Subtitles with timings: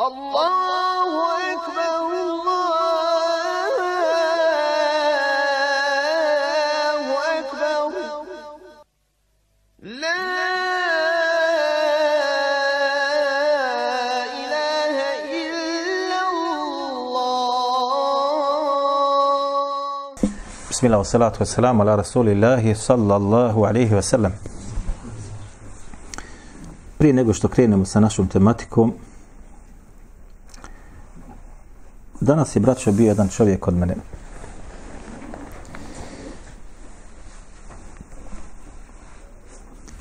[0.00, 1.12] الله
[1.52, 2.00] أكبر
[6.62, 7.06] الله
[7.38, 7.92] أكبر
[9.82, 10.22] لا
[14.40, 14.96] إله
[15.28, 17.12] إلا الله.
[20.70, 24.32] بسم الله والصلاة والسلام على رسول الله صلى الله عليه وسلم.
[26.98, 28.94] Prije nego što krenemo sa našom tematikom,
[32.22, 33.96] danas je braćo bio jedan čovjek od mene.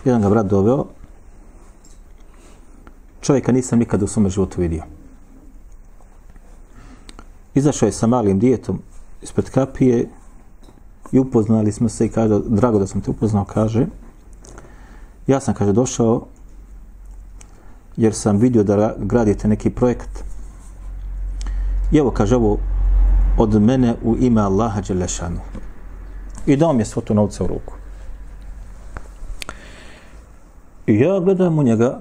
[0.06, 0.86] Jedan ga brat doveo.
[3.22, 4.84] Čovjeka nisam nikad u svome životu vidio.
[7.54, 8.82] Izašao je sa malim dijetom
[9.22, 10.10] ispred kapije
[11.12, 13.86] i upoznali smo se i kaže, drago da sam te upoznao, kaže,
[15.28, 16.26] ja sam, kaže, došao
[17.98, 20.31] jer sam vidio da gradite neki projekt.
[21.92, 22.58] I evo, kaže, ovo
[23.38, 25.40] od mene u ime Allaha Đelešanu.
[26.46, 27.74] I dao mi je svotu novca u ruku.
[30.88, 32.00] I ja gledam u njega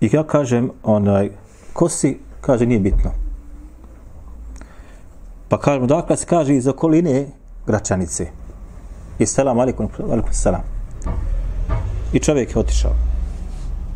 [0.00, 1.30] i ja kažem, onaj,
[1.72, 3.10] ko si, kaže, nije bitno.
[5.48, 7.26] Pa kažem, dakle se kaže iz okoline
[7.66, 8.26] Gračanice.
[9.18, 10.62] I selam, alikum, alikum selam.
[12.12, 12.92] I čovjek je otišao.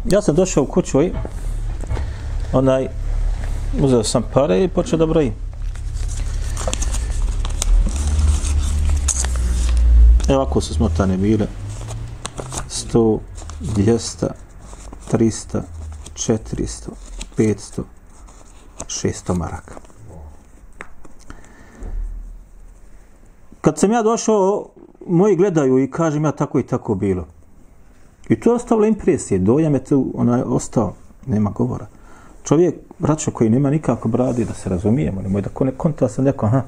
[0.04, 1.12] Ja sam došao u kuću i
[2.52, 2.88] onaj,
[3.80, 5.32] uzeo sam pare i počeo da brojim.
[10.28, 11.46] Evo ako su smotane bile.
[12.68, 13.18] 100,
[13.76, 14.28] 200,
[15.12, 15.60] 300,
[16.14, 16.90] 400,
[17.36, 17.82] 500,
[18.86, 19.74] 600 maraka.
[23.60, 24.68] Kad sam ja došao,
[25.06, 27.26] moji gledaju i kažem ja tako i tako bilo.
[28.28, 30.94] I to je ostavilo impresije, dojam je tu onaj ostao,
[31.26, 31.86] nema govora.
[32.44, 36.46] Čovjek, braćo koji nema nikako bradi, da se razumijemo, nemoj da kone konta sam neko,
[36.46, 36.62] aha.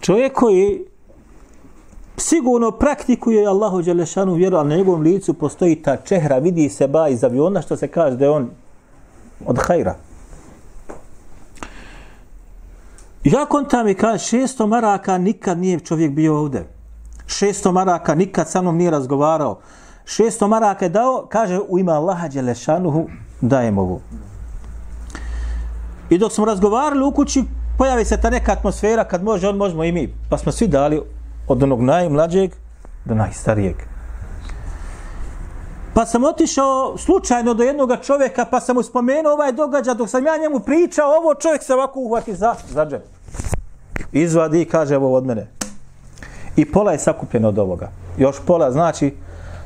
[0.00, 0.84] Čovjek koji
[2.16, 7.08] sigurno praktikuje Allahu Đelešanu vjeru, ali na njegovom licu postoji ta čehra, vidi se ba
[7.08, 8.50] iz aviona, što se kaže da je on
[9.46, 9.94] od hajra.
[13.24, 16.64] Ja kontam i kaže, 600 maraka nikad nije čovjek bio ovde.
[17.26, 19.58] 600 maraka nikad sa mnom nije razgovarao.
[20.04, 23.06] 600 maraka je dao, kaže, u ima Allaha Đelešanuhu
[23.40, 24.00] dajem ovu.
[26.12, 27.44] I dok smo razgovarali u kući,
[27.78, 30.14] pojavi se ta neka atmosfera kad može, on možemo i mi.
[30.30, 31.00] Pa smo svi dali
[31.48, 32.52] od onog najmlađeg
[33.04, 33.76] do najstarijeg.
[35.94, 40.26] Pa sam otišao slučajno do jednog čovjeka, pa sam mu spomenuo ovaj događaj, dok sam
[40.26, 43.02] ja njemu pričao, ovo čovjek se ovako uhvati za, za džep.
[44.12, 45.46] Izvadi i kaže ovo od mene.
[46.56, 47.90] I pola je sakupljeno od ovoga.
[48.18, 49.14] Još pola znači,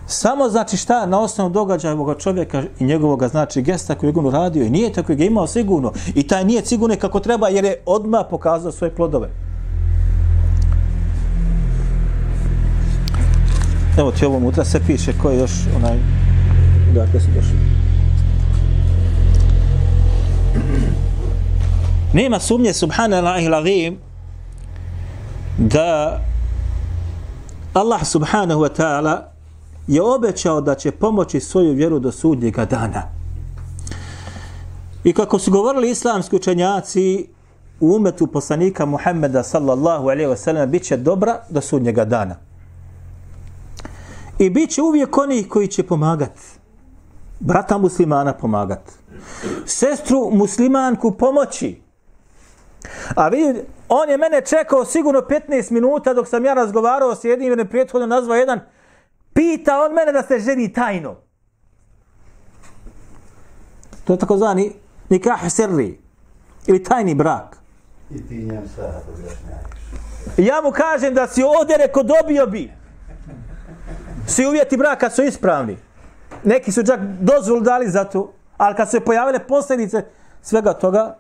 [0.07, 4.27] samo znači šta na osnovu događaja ovoga čovjeka i njegovog znači gesta koji je on
[4.27, 5.93] uradio i nije tako ga imao sigurno.
[6.15, 9.29] I taj nije sigurno kako treba jer je odmah pokazao svoje plodove.
[13.99, 15.99] Evo ti ovo unutra se piše ko je još onaj
[16.95, 17.57] dakle se došao.
[22.13, 23.97] Nema sumnje subhanallahi l'azim
[25.59, 26.21] da
[27.75, 29.36] Allah subhanahu wa ta'ala
[29.87, 33.03] je obećao da će pomoći svoju vjeru do sudnjega dana.
[35.05, 37.29] I kako su govorili islamski učenjaci
[37.81, 42.37] u umetu poslanika Muhammeda sallallahu alaihi wa sallam bit će dobra do sudnjega dana.
[44.39, 46.33] I bit će uvijek oni koji će pomagat.
[47.41, 48.93] Brata muslimana pomagat.
[49.65, 51.83] Sestru muslimanku pomoći.
[53.15, 57.49] A vidi, on je mene čekao sigurno 15 minuta dok sam ja razgovarao s jednim
[57.49, 58.61] jer je prethodno nazvao jedan.
[59.37, 61.17] Pita on mene da se ženi tajno.
[64.05, 64.73] To je tako zvani
[65.09, 66.01] nikah sirri.
[66.67, 67.57] Ili tajni brak.
[68.11, 69.77] I ti njem sada objašnjaješ.
[70.37, 72.73] Ja mu kažem da si ovdje reko dobio bi.
[74.27, 75.77] Svi uvjeti braka su ispravni.
[76.45, 80.05] Neki su čak dozvolu dali za to, ali kad se pojavile posljedice
[80.43, 81.19] svega toga,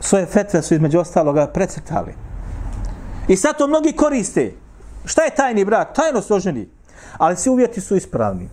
[0.00, 2.14] svoje fetve su između ostaloga precrtali.
[3.28, 4.52] I sad to mnogi koriste.
[5.06, 5.94] Šta je tajni brak?
[5.94, 6.68] Tajno se oženi.
[7.18, 8.48] Ali svi uvjeti su ispravni.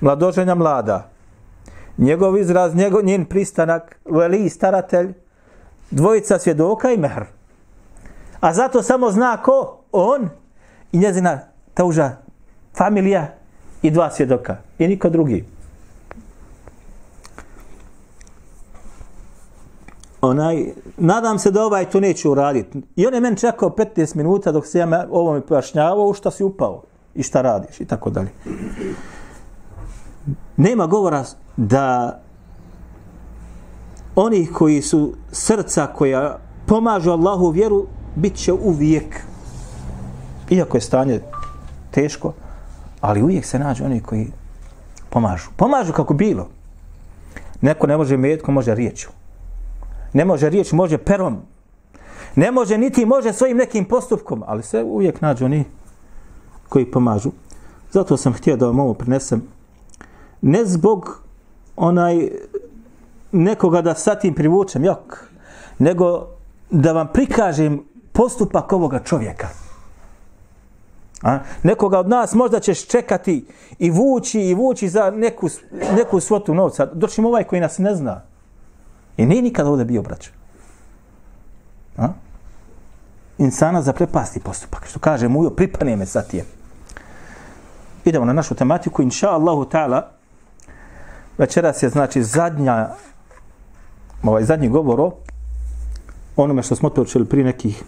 [0.00, 1.10] Mladoženja mlada.
[1.98, 5.12] Njegov izraz, njegov, njen pristanak, veli staratelj,
[5.90, 7.24] dvojica svjedoka i mehr.
[8.40, 9.78] A zato samo zna ko?
[9.92, 10.28] On
[10.92, 11.40] i njezina
[11.74, 12.10] tauža
[12.76, 13.26] familija
[13.82, 14.56] i dva svjedoka.
[14.78, 15.44] I niko drugi.
[20.20, 22.82] Onaj, nadam se da ovaj to neće uraditi.
[22.96, 26.30] I on je meni čekao 15 minuta dok se ja ovo mi pojašnjavao u šta
[26.30, 26.82] si upao
[27.14, 28.28] i šta radiš i tako dalje.
[30.56, 31.24] Nema govora
[31.56, 32.18] da
[34.14, 37.86] oni koji su srca koja pomažu Allahu vjeru,
[38.16, 39.22] bit će uvijek.
[40.50, 41.20] Iako je stanje
[41.90, 42.32] teško,
[43.00, 44.32] ali uvijek se nađu oni koji
[45.10, 45.50] pomažu.
[45.56, 46.48] Pomažu kako bilo.
[47.60, 49.08] Neko ne može metkom, može riječu.
[50.12, 51.36] Ne može riječ, može perom.
[52.36, 55.64] Ne može niti može svojim nekim postupkom, ali se uvijek nađu oni
[56.68, 57.30] koji pomažu.
[57.92, 59.42] Zato sam htio da vam ovo prinesem.
[60.40, 61.22] Ne zbog
[61.76, 62.28] onaj
[63.32, 65.24] nekoga da sa tim privučem, jok,
[65.78, 66.26] nego
[66.70, 69.48] da vam prikažem postupak ovoga čovjeka.
[71.22, 71.38] A?
[71.62, 73.46] Nekoga od nas možda ćeš čekati
[73.78, 75.48] i vući i vući za neku,
[75.96, 76.86] neku svotu novca.
[76.86, 78.22] Doćim ovaj koji nas ne zna.
[79.18, 80.30] I nije nikad ovdje bio braćo.
[81.96, 82.08] A?
[83.38, 84.86] Insana za prepasti postupak.
[84.86, 86.46] Što kaže mujo, pripane me sa tijem.
[88.04, 89.02] Idemo na našu tematiku.
[89.02, 90.02] Inša Allahu ta'ala,
[91.38, 92.88] večeras je znači zadnja,
[94.22, 95.12] ovaj zadnji govor o
[96.36, 97.84] onome što smo počeli prije nekih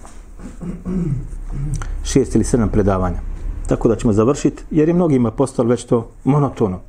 [2.05, 3.21] šest ili sedam predavanja.
[3.69, 6.81] Tako da ćemo završiti, jer je mnogima postalo već to monotono.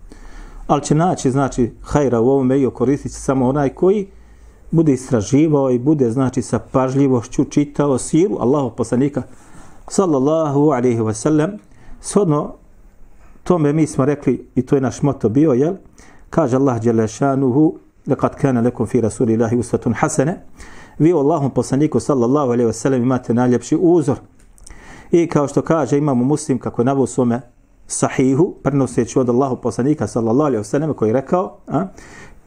[0.68, 4.08] Ali će naći, znači, hajra u ovome i koristit samo onaj koji
[4.72, 9.24] bude istraživao i bude, znači, sa pažljivošću čitao siru Allahu poslanika,
[9.88, 11.52] sallallahu alaihi wa sallam,
[12.02, 12.54] shodno
[13.44, 15.76] tome mi smo rekli, i to je naš moto bio, jel?
[16.30, 17.78] Kaže Allah, dželle šanuhu,
[18.08, 20.46] lekad kana lekum fi rasulillahi usvatun hasene,
[21.00, 24.18] vi u Allahom poslaniku sallallahu alaihi wa sallam imate najljepši uzor.
[25.12, 27.42] I kao što kaže imamo muslim kako je navio svome
[27.88, 31.88] sahihu, prenoseći od Allahu poslanika sallallahu alaihi wa sallam koji je rekao a,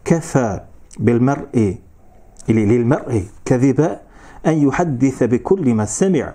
[0.03, 0.59] kefa
[0.99, 1.77] bil mar'i
[2.47, 3.89] ili lil mar'i kadhiba
[4.43, 6.31] an yuhaddisa bi kulli ma sami'a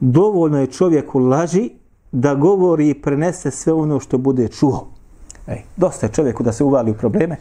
[0.00, 1.70] dovoljno je čovjeku laži
[2.12, 4.88] da govori i prenese sve ono što bude čuo.
[5.46, 7.36] Ej, dosta je čovjeku da se uvali u probleme,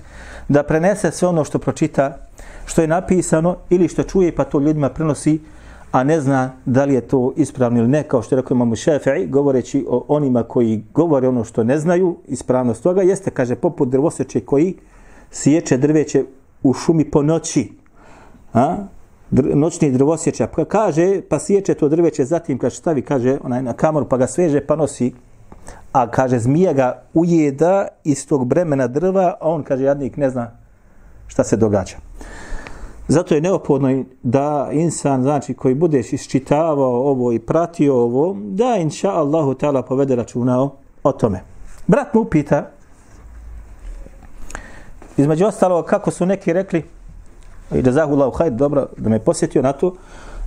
[0.47, 2.17] da prenese sve ono što pročita,
[2.65, 5.39] što je napisano ili što čuje pa to ljudima prenosi,
[5.91, 8.75] a ne zna da li je to ispravno ili ne, kao što je rekao imamo
[8.75, 13.89] šefe'i, govoreći o onima koji govore ono što ne znaju, ispravnost toga, jeste, kaže, poput
[13.89, 14.75] drvoseče koji
[15.31, 16.23] sjeće drveće
[16.63, 17.78] u šumi po noći.
[18.53, 18.75] A?
[19.31, 23.73] Dr noćni drvosjeća, pa kaže, pa sjeće to drveće, zatim kad stavi, kaže, onaj na
[23.73, 25.13] kamoru, pa ga sveže, pa nosi,
[25.91, 30.51] a kaže, zmija ga ujeda iz tog bremena drva, a on, kaže, jadnik ne zna
[31.27, 31.95] šta se događa.
[33.07, 39.11] Zato je neophodno da insan, znači, koji budeš isčitavao ovo i pratio ovo, da inša
[39.11, 41.41] Allahu ta'ala povede računao o tome.
[41.87, 42.69] Brat mu upita,
[45.17, 46.83] između ostalo, kako su neki rekli,
[47.75, 49.93] i da zahulao hajde, dobro, da me posjetio na to,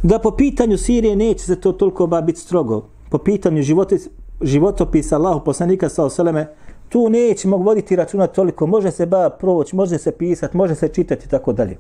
[0.03, 2.85] da po pitanju Sirije neće se to toliko ba biti strogo.
[3.11, 3.97] Po pitanju života,
[4.41, 6.47] životopisa Allahu poslanika sa oseleme,
[6.89, 10.89] tu neće mogu voditi računa toliko, može se ba proći, može se pisati, može se
[10.89, 11.77] čitati i tako dalje.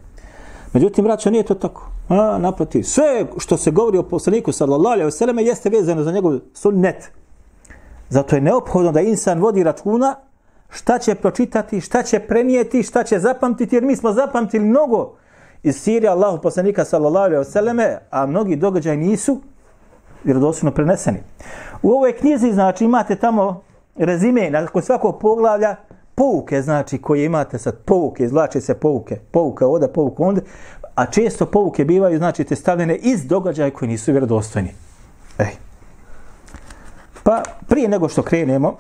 [0.73, 1.89] Međutim, braćo, nije to tako.
[2.09, 6.39] A, naprotiv, sve što se govori o poslaniku sallallahu alaihi selleme jeste vezano za njegov
[6.55, 7.11] sunnet.
[8.09, 10.15] Zato je neophodno da insan vodi računa
[10.71, 15.15] šta će pročitati, šta će prenijeti, šta će zapamtiti, jer mi smo zapamtili mnogo
[15.62, 19.41] iz Sirije Allahu poslanika sallallahu alejhi ve selleme, a mnogi događaji nisu
[20.25, 21.19] vjerodostojno preneseni.
[21.82, 23.62] U ovoj knjizi, znači, imate tamo
[23.97, 25.76] rezime, nakon svakog poglavlja,
[26.14, 30.41] pouke, znači, koje imate sad, pouke, izvlače se pouke, pouka oda pouka onda,
[30.94, 34.75] a često pouke bivaju, znači, te stavljene iz događaja koji nisu vjerodostojni.
[35.39, 35.56] Ej.
[37.22, 38.77] Pa, prije nego što krenemo,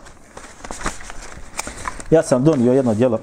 [2.10, 3.18] ja sam donio jedno djelo,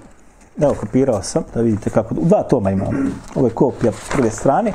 [0.61, 4.73] evo, kopirao sam, da vidite kako, dva toma imam, ovo je kopija prve strane,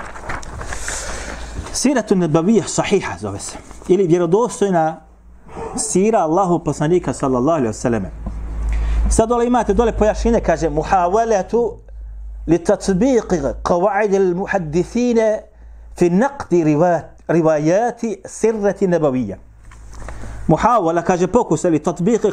[1.73, 5.01] Siratun nebavijah sahiha zove se, ili vjerodostojna
[5.77, 8.05] sira Allahu poslanika sallallahu alaihi wasallam.
[9.11, 11.77] Sad dole imate dole pojašnjenje, kaže muhawalatu
[12.47, 15.19] li tatbiqi qawaid al muhaddithin
[15.97, 19.37] fi naqdi riwayat riwayati sirrati nabawiyya.
[20.49, 22.31] Muhawala kaže pokušaj li tatbiqi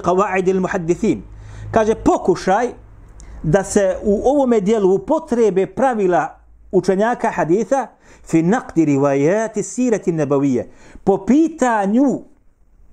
[3.44, 6.38] da se u ovome dijelu upotrebe pravila
[6.72, 7.88] učenjaka haditha
[8.24, 10.64] fi naqdi rivayati sirati nabawiyya.
[11.04, 12.22] Po pitanju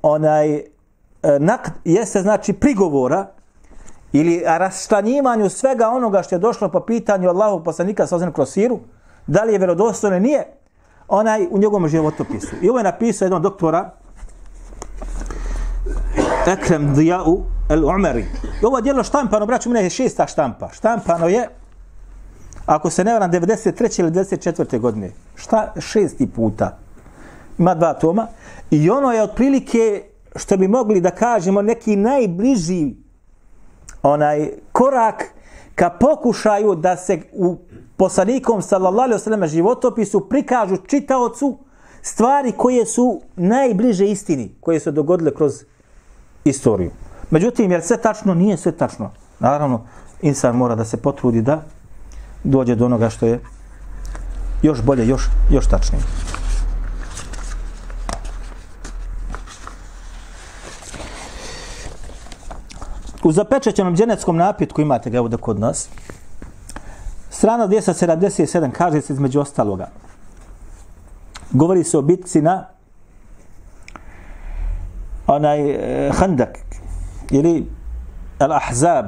[0.03, 0.65] onaj e,
[1.23, 3.27] naqd jeste znači prigovora
[4.13, 8.79] ili rastanjivanju svega onoga što je došlo po pitanju Allahu poslanika sa ozirem kroz siru,
[9.27, 10.47] da li je vjerodostojno nije,
[11.09, 12.57] onaj u njegovom životopisu.
[12.63, 13.91] I ovo je napisao jedan doktora
[16.47, 18.27] Ekrem Dijau El Umeri.
[18.63, 20.69] I ovo djelo štampano, braću, mene je šesta štampa.
[20.73, 21.49] Štampano je,
[22.67, 24.01] ako se ne varam, 93.
[24.01, 24.79] ili 94.
[24.79, 25.11] godine.
[25.35, 25.73] Šta?
[25.79, 26.79] Šesti puta.
[27.59, 28.27] Ima dva toma.
[28.71, 30.03] I ono je otprilike,
[30.37, 32.95] što bi mogli da kažemo, neki najbliži
[34.03, 35.25] onaj korak
[35.75, 37.57] ka pokušaju da se u
[37.97, 41.59] poslanikom sallallahu alejhi ve sellem životopisu prikažu čitaocu
[42.03, 45.65] stvari koje su najbliže istini, koje su dogodile kroz
[46.49, 46.91] istoriju.
[47.31, 49.11] Međutim, jer sve tačno, nije sve tačno.
[49.41, 49.81] Naravno,
[50.23, 51.63] insan mora da se potrudi da
[52.45, 53.41] dođe do onoga što je
[54.63, 56.03] još bolje, još, još tačnije.
[63.25, 65.89] U zapečećenom dženeckom napitku imate ga ovdje kod nas.
[67.31, 69.91] Strana 277 kaže se između ostaloga.
[71.51, 72.67] Govori se o bitci na
[75.29, 76.59] onaj eh, Handak
[77.31, 77.67] ili
[78.39, 79.05] Al-Ahzab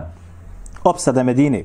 [0.85, 1.65] opsada Medine.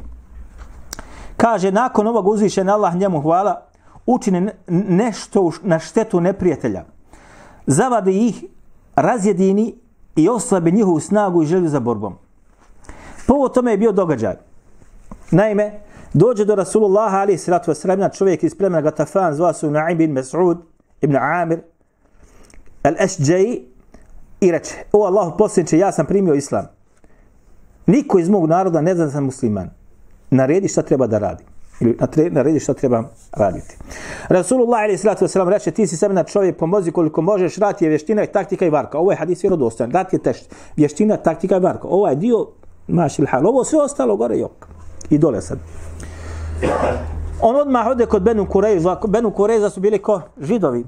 [1.37, 3.61] Kaže, nakon ovog uzvišen Allah njemu hvala,
[4.05, 6.83] učine nešto na štetu neprijatelja.
[7.67, 8.45] Zavadi ih,
[8.95, 9.75] razjedini
[10.15, 12.15] i oslabi njihovu snagu i želju za borbom.
[13.27, 14.35] Pa Povod tome je bio događaj.
[15.31, 15.79] Naime,
[16.13, 20.57] dođe do Rasulullaha ali sratu vasremna čovjek iz plemena Gatafan, zva su Naim bin Mas'ud
[21.01, 21.59] ibn Amir
[22.83, 23.74] al-Ashđaji
[24.47, 26.65] i reče, o Allahu posljedniče, ja sam primio islam.
[27.85, 29.69] Niko iz mog naroda ne zna da sam musliman.
[30.29, 31.43] Naredi šta treba da radi.
[31.79, 31.97] Ili
[32.31, 33.77] naredi šta treba raditi.
[34.29, 38.23] Rasulullah ili sallatu wasalam reče, ti si semena čovjek, pomozi koliko možeš, rat je vještina
[38.23, 38.97] i taktika i varka.
[38.97, 39.91] Ovo je hadis vjerodostojan.
[39.91, 40.55] Rat je tešt.
[40.75, 41.87] Vještina, taktika i varka.
[41.87, 42.47] Ovo je dio
[42.87, 43.47] mašil hal.
[43.47, 44.67] Ovo sve ostalo gore jok.
[45.09, 45.59] I dole sad.
[47.41, 48.97] On odmah ode kod Benu Kurejza.
[49.07, 50.85] Benu Kurejza su bili ko židovi.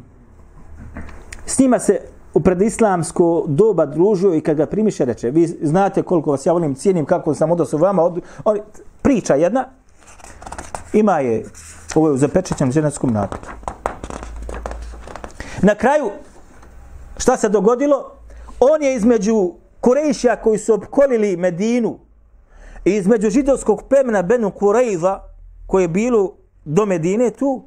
[1.45, 2.01] S njima se
[2.38, 6.75] u predislamsko doba družio i kad ga primiše reče, vi znate koliko vas ja volim,
[6.75, 8.58] cijenim kako sam odnosno vama, od, on,
[9.01, 9.65] priča jedna,
[10.94, 11.46] ima je,
[11.96, 13.50] ovo je u zapečećem ženetskom napitu.
[15.62, 16.12] Na kraju,
[17.17, 18.12] šta se dogodilo?
[18.60, 22.00] On je između Kurejšija koji su opkolili Medinu
[22.86, 25.24] i između židovskog plemena Benu Kurejva,
[25.67, 27.63] koje je bilo do Medine tu,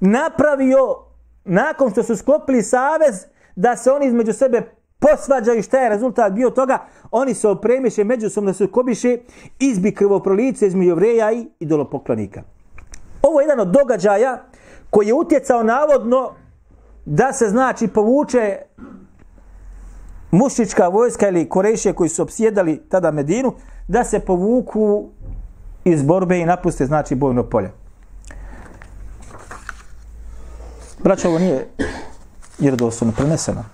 [0.00, 0.96] napravio,
[1.44, 4.62] nakon što su sklopili savez, da se oni između sebe
[4.98, 6.78] posvađaju šta je rezultat bio toga,
[7.10, 9.18] oni se opremiše međusobno da se kobiše,
[9.58, 12.42] izbi krvoprolice između jevreja i idolopoklonika.
[13.22, 14.44] Ovo je jedan od događaja
[14.90, 16.30] koji je utjecao navodno
[17.04, 18.56] da se znači povuče
[20.30, 23.54] mušička vojska ili korejšije koji su opsjedali tada Medinu,
[23.88, 25.08] da se povuku
[25.84, 27.70] iz borbe i napuste znači bojno polje.
[31.02, 31.68] Braćo, ovo nije
[32.62, 33.64] vjerodostojno preneseno.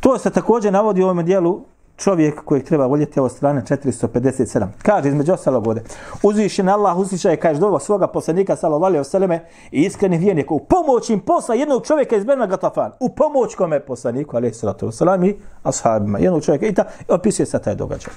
[0.00, 1.64] To se također navodi u ovom dijelu
[1.96, 4.66] čovjek kojeg treba voljeti ovo strane 457.
[4.82, 5.84] Kaže između ostalog ovdje,
[6.22, 11.10] uzvišen Allah uslišaje, kaže dovo svoga poslanika sallallahu alejhi vseleme, i iskreni vjernik u pomoć
[11.10, 12.92] im posla jednog čovjeka iz Bena Gatafan.
[13.00, 16.18] U pomoć kome poslaniku alejhi salatu vselam, i ashabima.
[16.18, 18.12] Jednog čovjeka i ta i opisuje se taj događaj.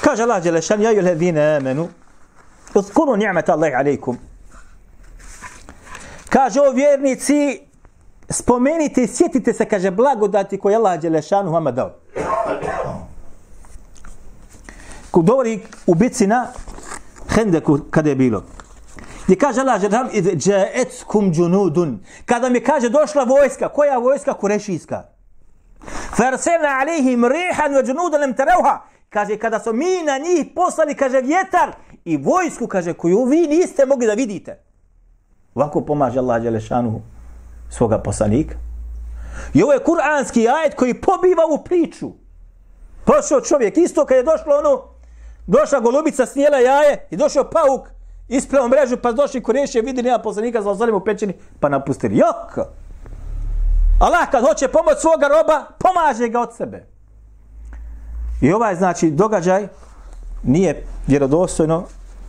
[0.00, 1.88] Kaže Allah Đelešan, ja ladine amenu,
[2.74, 4.29] uzkuru ni'met Allahi alaikum.
[6.30, 7.60] Kaže o vjernici,
[8.30, 11.90] spomenite i sjetite se, kaže, blagodati koje je Allah Đelešanu vama dao.
[15.10, 16.46] Ko govori u bici na
[17.28, 18.44] Hendeku kada je bilo.
[19.24, 21.98] Gdje kaže Allah Đelešanu, idh džaetkum džunudun.
[22.24, 24.34] Kada mi kaže došla vojska, koja vojska?
[24.34, 25.02] Kurešijska.
[26.16, 28.80] Farselna alihim rihan ve džunudan lem terauha.
[29.08, 31.72] Kaže, kada su mi na njih poslali, kaže, vjetar
[32.04, 34.69] i vojsku, kaže, koju vi niste mogli da vidite.
[35.54, 37.00] Ovako pomaže Allah Đelešanu
[37.70, 38.54] svoga poslanika.
[39.54, 42.10] I ovo je kuranski ajet koji pobiva u priču.
[43.04, 44.82] Pošao čovjek, isto kad je došlo ono,
[45.46, 47.88] došla golubica, snijela jaje i došao pauk,
[48.28, 52.16] ispleo mrežu, pa došli kurešije, vidi nema poslanika, zaozalim u pećini, pa napustili.
[52.16, 52.66] Jok!
[54.00, 56.86] Allah kad hoće pomoć svoga roba, pomaže ga od sebe.
[58.40, 59.68] I ovaj, znači, događaj
[60.42, 61.84] nije vjerodostojno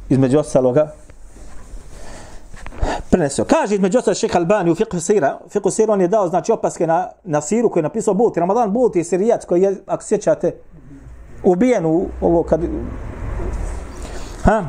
[0.10, 0.92] između ostaloga
[3.12, 3.46] prenesio.
[3.46, 6.88] Kaže između ostalih šeha Albani u fiqhu sira, fiqhu sira on je dao znači opaske
[6.88, 8.40] na, na siru koji je napisao Buti.
[8.40, 10.56] Ramadan Buti je sirijac koji je, ako sjećate,
[11.44, 12.62] ubijen u ovo kad...
[14.44, 14.64] Ha?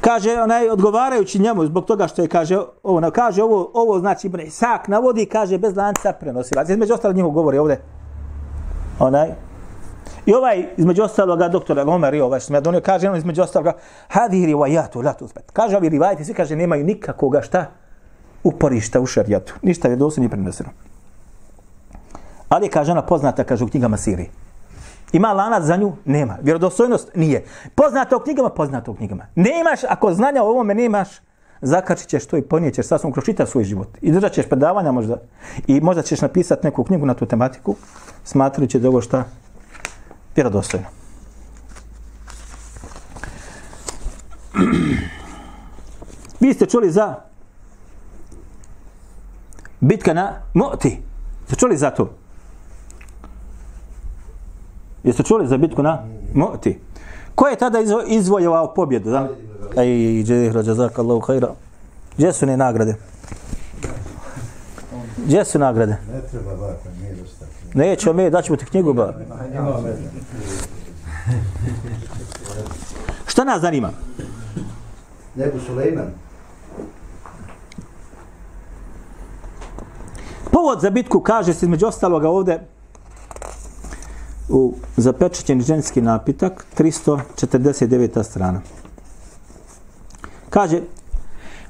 [0.00, 4.40] Kaže, onaj, odgovarajući njemu zbog toga što je, kaže, ovo, kaže, ovo, ovo znači, Ibn
[4.40, 6.68] Isak navodi, kaže, bez lanca prenosilac.
[6.68, 7.80] Između ostalih njihov govori ovde.
[8.98, 9.34] Onaj,
[10.28, 13.72] I ovaj, između ostaloga, doktor Omer i ovaj što me donio, kaže on između ostaloga,
[14.08, 15.50] hadih rivajatu, la tuzbet.
[15.52, 17.66] Kaže ovi rivajati, svi kaže, nemaju nikakoga šta
[18.44, 19.54] uporišta u šarijatu.
[19.62, 20.68] Ništa je dosta nije preneseno.
[22.48, 24.28] Ali kaže ona poznata, kaže u knjigama Siri.
[25.12, 25.92] Ima lanac za nju?
[26.04, 26.36] Nema.
[26.42, 27.10] Vjerodostojnost?
[27.14, 27.44] Nije.
[27.74, 28.50] Poznata u knjigama?
[28.50, 29.26] Poznata u knjigama.
[29.34, 31.08] Nemaš, ako znanja o ovome nemaš,
[31.60, 33.88] zakačit ćeš to i ponijećeš sasvom kroz čitav svoj život.
[34.00, 35.16] I držat ćeš predavanja možda.
[35.66, 37.76] I možda ćeš napisati neku knjigu na tu tematiku,
[38.24, 39.24] smatrajući da ovo šta
[40.38, 40.86] vjerodostojno.
[46.40, 47.14] Vi ste čuli za
[49.80, 51.02] bitka na Moti.
[51.46, 52.10] Ste čuli za to?
[55.02, 56.04] Jeste čuli za bitku na
[56.34, 56.78] Moti?
[57.34, 59.10] Ko je tada izvo, izvojevao pobjedu?
[59.10, 59.28] Da?
[59.76, 61.48] Ej, džehra, jazakallahu khaira.
[62.16, 62.94] Gdje su ne nagrade?
[65.28, 65.96] Gdje su nagrade?
[66.12, 67.44] Ne treba baka, nije dosta.
[67.74, 69.14] Nećemo mi, daćemo ti knjigu, ba.
[73.26, 73.90] Šta nas zanima?
[75.34, 76.06] Nebu Sulejman.
[80.50, 82.60] Povod za bitku kaže se između ostaloga ovde
[84.48, 88.22] u zapečećeni ženski napitak 349.
[88.22, 88.60] strana.
[90.50, 90.80] Kaže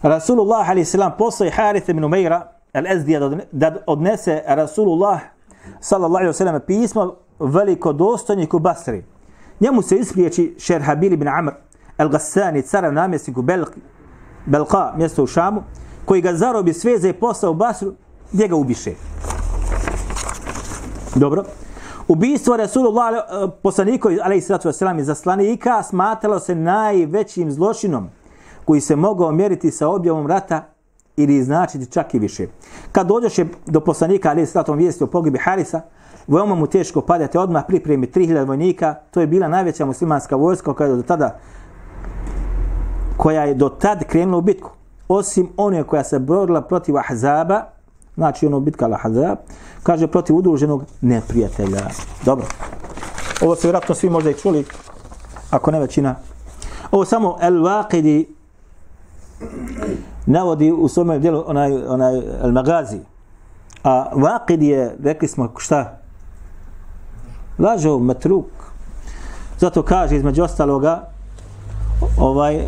[0.03, 0.97] Rasulullah a.s.
[1.19, 5.21] poslao Harith ibn Umeira al-Ezdija da odnese Rasulullah
[5.81, 9.05] sallallahu alaihi wasallam pismo veliko dostojniku Basri.
[9.61, 11.53] Njemu se ispriječi Šerhabil ibn Amr
[11.99, 13.81] al-Gassani, carav namjesniku Belki,
[14.47, 15.63] Belka, mjesto u Šamu,
[16.05, 17.93] koji ga zarobi sveze i posla u Basru,
[18.33, 18.93] gdje ga ubiše.
[21.15, 21.45] Dobro.
[22.09, 28.09] Ubistvo Rasulullah, eh, poslanikovi, alaih sallatu wasalam, i zaslanika, smatralo se najvećim zločinom
[28.65, 30.78] koji se mogao mjeriti sa objavom rata
[31.19, 32.47] ili značiti čak i više.
[32.93, 35.81] Kad dođeš do poslanika, ali sallatu vijesti o pogibi Harisa,
[36.27, 40.89] veoma mu teško padate odmah pripremi 3000 vojnika, to je bila najveća muslimanska vojska koja
[40.89, 41.39] je do tada
[43.17, 44.71] koja je do tad krenula u bitku.
[45.09, 47.63] Osim one koja se borila protiv Ahzaba,
[48.15, 49.39] znači ono bitka Ahzab,
[49.83, 51.81] kaže protiv udruženog neprijatelja.
[52.25, 52.47] Dobro.
[53.43, 54.65] Ovo se vjerojatno svi možda i čuli,
[55.51, 56.15] ako ne većina.
[56.91, 58.25] Ovo samo El-Waqidi
[60.29, 62.99] navodi u svome dijelu onaj, onaj El-Magazi.
[63.85, 65.99] A Waqidi je, rekli smo, šta?
[67.59, 68.47] Lažo, metruk.
[69.59, 71.09] Zato kaže između ostaloga,
[72.19, 72.67] ovaj eh,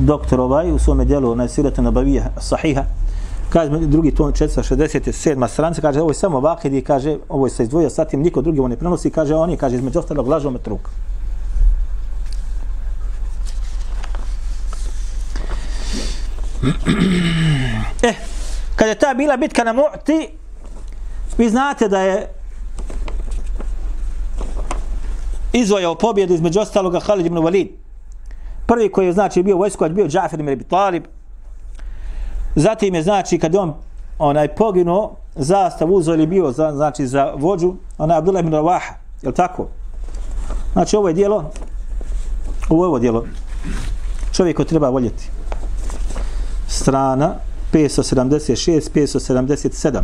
[0.00, 2.84] doktor ovaj u svome dijelu na Siretu Nabavija Sahiha
[3.50, 7.90] kaže drugi ton 467 stranica kaže ovo je samo vakidi kaže ovo je se izdvojio
[7.90, 10.88] sa tim niko drugi ovo ne prenosi kaže on je kaže između ostalog lažo metruk
[18.02, 18.14] Eh,
[18.76, 20.28] kad je ta bila bitka na Mu'ti,
[21.38, 22.28] vi znate da je
[25.52, 27.68] izvojao pobjedu između ostaloga Khalid ibn Walid.
[28.66, 31.04] Prvi koji je znači bio vojskovac bio Džafer ibn Abi Talib.
[32.54, 33.74] Zatim je znači kad je on
[34.18, 38.92] onaj poginuo zastav uzo ili bio za, znači za vođu onaj Abdullah ibn Rawaha.
[39.22, 39.68] Je tako?
[40.72, 41.50] Znači ovo je dijelo
[42.68, 43.24] ovo je ovo dijelo
[44.32, 45.37] čovjek ko treba voljeti.
[46.88, 47.34] Strana
[47.72, 50.02] 576, 577.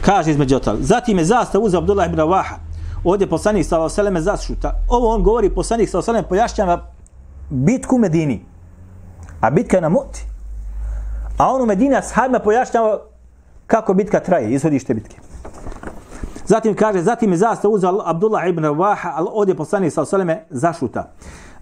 [0.00, 0.82] Kaže između ostalog.
[0.82, 2.56] Zatim je zastav uzeo Abdullah ibn Ravaha.
[3.04, 4.80] ovdje poslanik sallallahu alejhi ve sellem zašuta.
[4.88, 6.86] Ovo on govori poslanik sallallahu alejhi ve pojašnjava
[7.50, 8.44] bitku u Medini.
[9.40, 10.26] A bitka je na Muti.
[11.38, 13.00] A on u Medini ashabima pojašnjava
[13.66, 15.16] kako bitka traje, ishodište bitke.
[16.46, 20.46] Zatim kaže, zatim je zastav uzeo Abdullah ibn Ravaha, ali ovdje poslanik sallallahu alejhi ve
[20.50, 21.12] zašuta.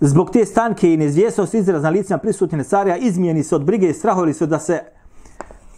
[0.01, 3.95] Zbog te stanke i neizvjesnosti izraz na licima prisutne Nesarija izmijeni se od brige i
[3.95, 4.81] strahovali su da se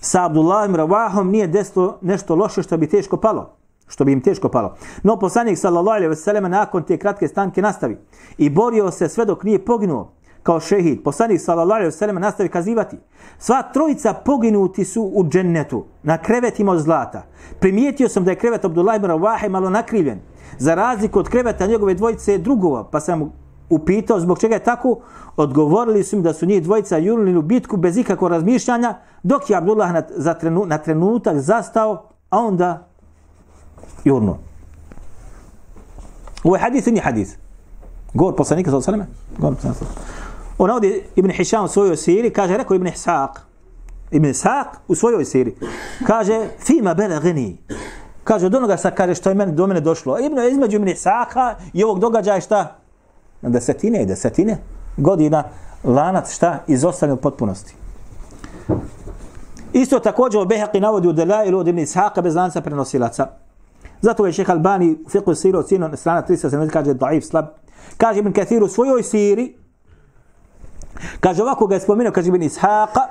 [0.00, 3.56] sa Abdullahim Ravahom nije desilo nešto loše što bi teško palo
[3.88, 4.76] što bi im teško palo.
[5.02, 7.96] No poslanik sallallahu alejhi ve sellem nakon te kratke stanke nastavi
[8.38, 11.02] i borio se sve dok nije poginuo kao šehid.
[11.02, 12.96] Poslanik sallallahu alejhi ve sellem nastavi kazivati:
[13.38, 17.22] Sva trojica poginuti su u džennetu na krevetima od zlata.
[17.60, 20.18] Primijetio sam da je krevet Abdullah ibn Rawaha malo nakrivljen.
[20.58, 23.32] Za razliku od kreveta njegove dvojice drugova, pa sam
[23.70, 24.98] upitao zbog čega je tako,
[25.36, 29.56] odgovorili su mi da su njih dvojica jurili u bitku bez ikakvog razmišljanja, dok je
[29.56, 32.88] Abdullah na, za trenu, na trenutak zastao, a onda
[34.04, 34.38] jurno.
[36.44, 37.36] Ovo je hadis ili nije hadis?
[38.14, 39.06] Govor poslanika sa osaleme?
[39.38, 39.90] Govor poslanika sa
[40.58, 43.28] On ovdje Ibn Hisham u svojoj siri kaže, rekao Ibn Hisaq,
[44.10, 45.54] Ibn Hisaq u svojoj siri,
[46.06, 47.20] kaže, fima bela.
[48.24, 50.18] Kaže, od onoga sa kaže što je meni, do mene došlo.
[50.18, 52.78] Ibn, između Ibn Ishaqa i ovog događaja šta?
[53.46, 54.58] Na desetine i desetine
[54.96, 55.44] godina
[55.84, 56.58] lanac šta?
[56.66, 57.74] izostane u potpunosti.
[59.72, 63.26] Isto također Behaqi navodi u Delailu od Ibn Ishaqa bez lanca prenosilaca.
[64.00, 67.44] Zato je šeha Albani u fiqhu siru ocjenio strana 370 kaže daif slab.
[67.96, 69.54] Kaže Ibn Kathir u svojoj siri
[71.20, 73.06] kaže ovako ga je spomenuo kaže Ibn Ishaqa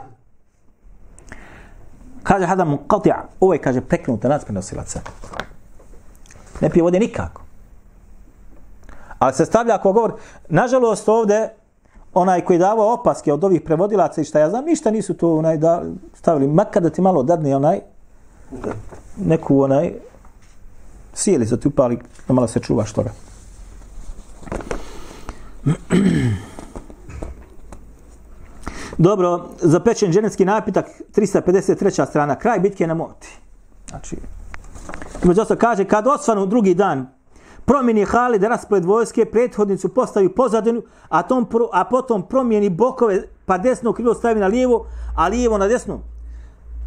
[2.23, 4.99] kaže hada munqati' ovo je kaže preknut lanac prenosilaca.
[6.61, 7.44] Ne pije vode nikako.
[9.19, 10.13] Ali se stavlja ako govor,
[10.49, 11.49] nažalost ovde
[12.13, 15.57] onaj koji dava opaske od ovih prevodilaca i šta ja znam, ništa nisu to onaj
[15.57, 17.79] da stavili, makar da ti malo dadne onaj
[19.17, 19.93] neku onaj
[21.13, 23.11] sjeli za ti upali da malo se čuvaš toga.
[28.97, 32.05] Dobro, zapečen ženevski napitak, 353.
[32.09, 33.37] strana, kraj bitke na moti.
[33.89, 34.17] Znači,
[35.23, 37.14] Među ostalo kaže, kad osvanu drugi dan,
[37.65, 43.57] promijeni Halid raspored vojske, prethodnicu postavi pozadinu, a, tom, pro- a potom promijeni bokove, pa
[43.57, 45.99] desno krilo stavi na lijevo, a lijevo na desno.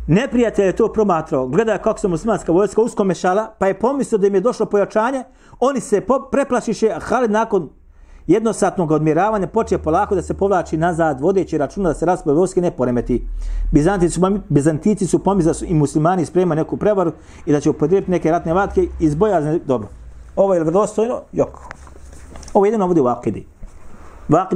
[0.07, 4.27] Neprijatelj je to promatrao, gleda kako se muslimanska vojska usko mešala, pa je pomislio da
[4.27, 5.25] im je došlo pojačanje,
[5.61, 7.69] oni se preplašiše, a Halid nakon
[8.27, 12.71] jednosatnog odmjeravanja počeo polako da se povlači nazad, vodeći računa da se raspoje vojske ne
[12.71, 13.27] poremeti.
[13.73, 17.12] Bizantici su, Bizantici su pomislili da su i muslimani sprema neku prevaru
[17.47, 19.59] i da će upodrijeti neke ratne vatke iz bojazne.
[19.67, 19.88] Dobro.
[20.38, 21.20] Ovo je vredostojno?
[21.33, 21.59] Jok.
[22.55, 23.46] Ovo jedino vodi u Akidi.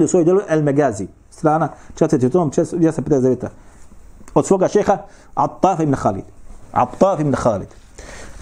[0.04, 1.06] U svojoj delu El Megazi.
[1.30, 1.68] Strana
[1.98, 2.30] 4.
[2.30, 3.46] tom 259.
[4.34, 4.98] Od svoga šeha
[5.34, 6.24] Attaf ibn Khalid.
[6.72, 7.68] Attaf ibn Khalid.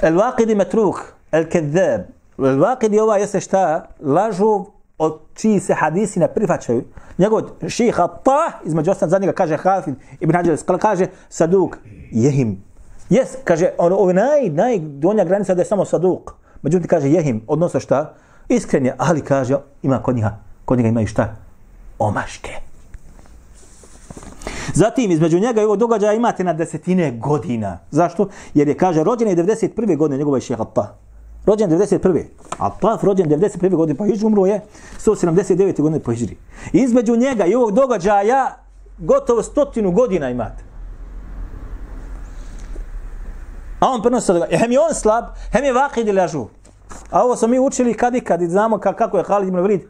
[0.03, 1.01] El Waqidi metruk.
[1.33, 2.01] El Kedheb.
[2.39, 3.87] El Waqidi ova jeste šta?
[4.01, 4.67] Lažov
[4.99, 6.85] od čiji se hadisi ne prihvaćaju.
[7.19, 11.79] Njegov ših Attah, između ostalog za njega kaže Hafid ibn Hađar, kaže Saduk,
[12.11, 12.63] jehim.
[13.11, 16.40] Jes, kaže, ono, ovo naj, naj donja granica da je samo Saduk.
[16.63, 18.15] Međutim, kaže jehim, odnosno šta?
[18.49, 21.37] Iskren je, ali kaže, ima kod njega, kod njega imaju šta?
[21.99, 22.51] Omaške.
[24.75, 27.79] Zatim, između njega i ovog događaja imate na desetine godina.
[27.91, 28.29] Zašto?
[28.55, 29.97] Jer je, kaže, rođen je 91.
[29.97, 30.97] godine njegova je šeha pa.
[31.47, 32.25] Rođen 91.
[32.59, 33.77] Attaf rođen 91.
[33.77, 34.61] godine po Hidžri umro je
[34.99, 35.83] 179.
[35.83, 36.37] godine po Hidžri.
[36.73, 38.57] Između njega i ovog događaja
[38.99, 40.70] gotovo stotinu godina imate.
[43.81, 44.59] A on prenosi sa događaja.
[44.59, 46.47] Hem je on slab, hem je vakid ili lažu.
[47.11, 49.81] A ovo smo mi učili kad i kad i znamo kako je Halid ibn Walid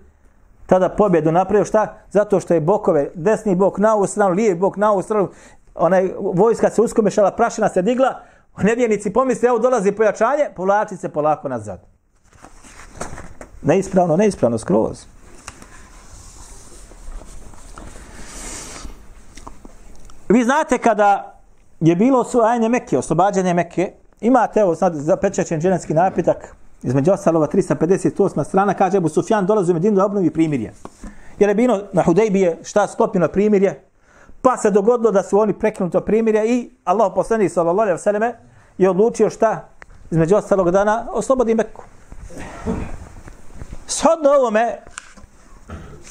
[0.66, 1.94] tada pobjedu napravio šta?
[2.11, 5.29] Zato što je bokove, desni bok na ovu stranu, lijevi bok na ovu stranu,
[5.74, 8.20] onaj vojska se uskomešala, prašina se digla,
[8.62, 11.81] nevjernici pomisle, evo dolazi pojačanje, povlači se polako nazad.
[13.62, 15.05] Neispravno, neispravno, skroz.
[20.29, 21.39] Vi znate kada
[21.81, 28.45] je bilo osvajanje Mekke, oslobađanje Mekke, imate evo sad zapečećen dženevski napitak, između ostalova 358.
[28.45, 30.73] strana, kaže Ebu Sufjan dolazi u Medinu da obnovi primirje.
[31.38, 33.85] Jer je bilo na Hudejbije šta sklopljeno primirje,
[34.43, 38.35] pa se dogodilo da su oni prekinuto primirje i Allah poslani sallallahu alejhi ve selleme
[38.79, 39.69] je odlučio šta
[40.11, 41.83] između ostalog dana oslobodi Mekku.
[43.87, 44.77] Shodno ovome,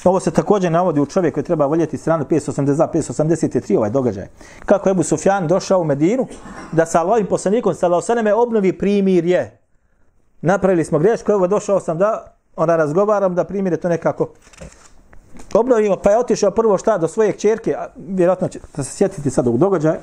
[0.04, 4.26] ovo se također navodi u čovjek koji treba voljeti stranu 582, 583 ovaj događaj.
[4.66, 6.26] Kako je Ebu Sufjan došao u Medinu
[6.72, 9.58] da sa Allahim poslanikom sa Laosaneme obnovi primirje.
[10.42, 14.28] Napravili smo grešku, evo došao sam da ona razgovaram da primire to nekako
[15.54, 19.46] obnovimo, pa je otišao prvo šta do svoje čerke, a vjerojatno ćete se sjetiti sad
[19.46, 20.00] ovog događaja.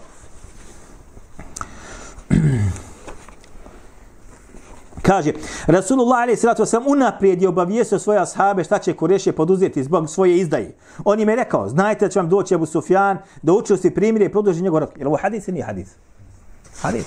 [5.07, 5.33] Kaže,
[5.67, 10.37] Rasulullah alaih sallatu wasallam unaprijed je obavijestio svoje ashabe šta će Kurešije poduzeti zbog svoje
[10.37, 10.75] izdaje.
[11.05, 14.31] On im je rekao, znajte da će vam doći Abu Sufjan, da učusti primire i
[14.31, 14.89] produži njegov rok.
[14.97, 15.87] Jer ovo hadis ili nije hadis?
[16.81, 17.05] Hadis.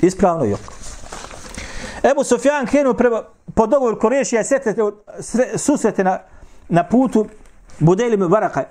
[0.00, 0.56] Ispravno je
[2.12, 3.22] Ebu Sufjan krenuo prema,
[3.54, 4.82] po dogovoru je sretete,
[5.56, 6.18] susrete na,
[6.68, 7.26] na putu
[7.78, 8.64] Budelim Baraka.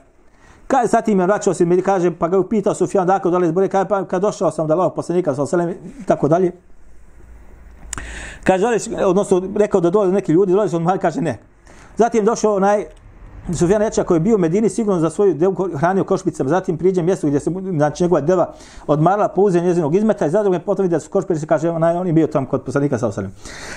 [0.68, 3.48] Kaže, zatim je vraćao se, mi kaže, pa ga je upitao Sufjan, dakle, da li
[3.48, 5.70] zbore, kaže, pa kad došao sam da Allah poslanika, sa
[6.02, 6.52] i tako dalje.
[8.44, 11.40] Kaže, dolazi, odnosno, rekao da dolaze neki ljudi, dolaze on Muhammed, kaže ne.
[11.98, 12.86] Zatim došao onaj
[13.54, 17.02] Sufjan Eča koji je bio u Medini sigurno za svoju devu hranio košpicama, zatim priđe
[17.02, 18.54] mjesto gdje se znači njegova deva
[18.88, 22.08] odmarala po uze njezinog izmeta i zadruge potom vidi da su košpice kaže onaj on
[22.08, 23.32] je bio tamo kod poslanika sa osalim.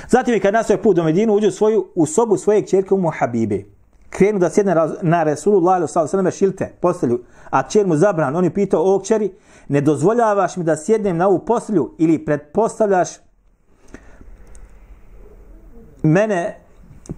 [0.08, 3.10] Zatim je kad nastoje put do Medinu uđe u svoju u sobu svoje kćerke Umu
[3.18, 3.64] Habibe.
[4.10, 7.20] Krenu da sjedne na Resulullah sallallahu alejhi ve sellem šilte postelju,
[7.50, 9.32] a ćer mu zabran, on je pitao o kćeri,
[9.68, 13.08] ne dozvoljavaš mi da sjednem na ovu postelju ili pretpostavljaš
[16.02, 16.58] mene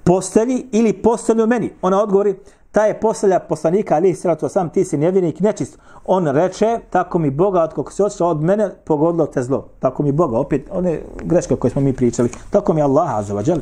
[0.05, 1.73] postelji ili postelju meni.
[1.83, 2.35] Ona odgovori,
[2.73, 5.79] ta je postelja poslanika, ali sratu sam, ti si nevjernik, nečist.
[6.05, 9.69] On reče, tako mi Boga, od kako se otišao od mene, pogodilo te zlo.
[9.79, 12.31] Tako mi Boga, opet, one greške koje smo mi pričali.
[12.51, 13.59] Tako mi Allah, azzavadžel.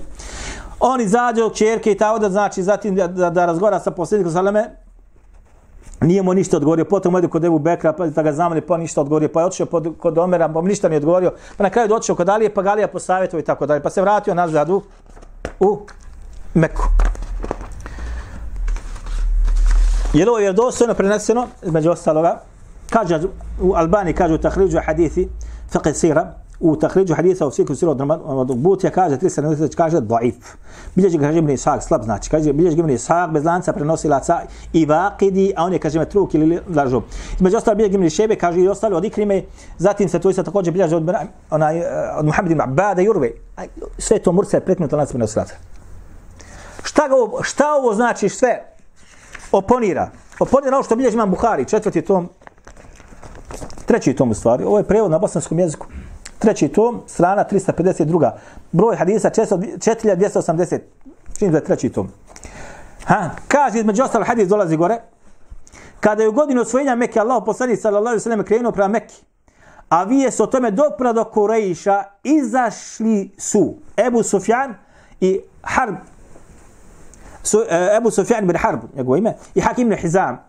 [0.81, 4.33] On izađe od čerke i ta da znači, zatim da, da, da razgovara sa poslanikom
[4.33, 4.77] Saleme,
[6.01, 9.01] nije mu ništa odgovorio, potom ode kod Ebu Bekra, pa da ga zamali, pa ništa
[9.01, 11.95] odgovorio, pa je otišao pod, kod Omera, pa ništa nije odgovorio, pa na kraju je
[11.95, 14.83] otišao kod Alije, pa Galija posavjetuje i tako dalje, pa se vratio nazad u,
[15.63, 15.87] أو
[16.57, 16.83] مكو
[20.15, 22.43] يلو يردو سنة برنسنو المجوى السالوغا
[22.93, 23.29] كاجة
[24.13, 25.29] كاجو تخرج حديثي
[25.71, 27.91] فقه سيرة u tahriđu hadisa u fiqh sira
[28.25, 30.55] od Butija, kaže, 370, kaže, daif.
[30.95, 34.41] Bilježi ga, kaže, ibn Ishaq, slab znači, kaže, bilježi ga ibn Ishaq, bez lanca prenosilaca
[34.73, 37.03] i vaqidi, a on je, kaže, metruk ili lažu.
[37.35, 39.43] Između ostalo, bilježi ibn Šebe, kaže, i ostalo od ikrime,
[39.79, 41.11] zatim se to isto također bilježi od,
[41.51, 41.85] onaj, eh,
[42.19, 43.31] od Muhammed ibn Abada i Urve.
[43.99, 45.55] Sve to murce je preknuto lanca prenosilaca.
[46.83, 48.63] Šta Šta, ga ovo, šta ovo znači sve?
[49.53, 50.11] Oponira.
[50.39, 52.29] Oponira ono što bilježi imam Buhari, četvrti tom,
[53.87, 54.65] treći tom u stvari.
[54.65, 55.87] Ovo je prevod na bosanskom jeziku.
[56.43, 58.31] Treći tom, strana 352.
[58.73, 60.79] Broj hadisa 4280.
[61.39, 62.09] Čini da je treći tom.
[63.05, 64.99] Ha, kaže, između ostalo hadis dolazi gore.
[66.01, 69.15] Kada je u godinu osvojenja Mekke, Allah poslanik sallallahu alaihi sallam krenuo prema Mekke.
[69.89, 73.75] A vije se o tome dopra do Kurejša izašli su
[74.07, 74.75] Ebu Sufjan
[75.21, 75.95] i Harb.
[77.43, 80.45] Su, e, Ebu Sufjan bin Harb, njegovo ime, i Hakim bin Hizam